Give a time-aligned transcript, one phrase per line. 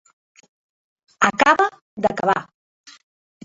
[1.29, 1.69] Acaba
[2.05, 2.39] d'acabar.